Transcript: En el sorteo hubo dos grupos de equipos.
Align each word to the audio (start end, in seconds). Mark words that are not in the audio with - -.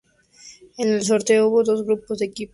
En 0.79 0.89
el 0.89 1.03
sorteo 1.03 1.47
hubo 1.49 1.63
dos 1.63 1.85
grupos 1.85 2.17
de 2.17 2.25
equipos. 2.25 2.49